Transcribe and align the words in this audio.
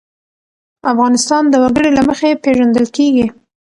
افغانستان 0.91 1.43
د 1.49 1.53
وګړي 1.63 1.89
له 1.97 2.01
مخې 2.09 2.29
پېژندل 2.43 2.85
کېږي. 2.97 3.25